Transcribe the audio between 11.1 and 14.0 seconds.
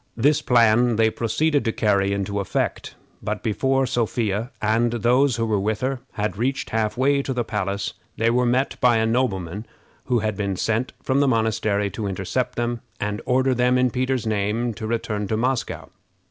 the monastery to intercept them, and order them, in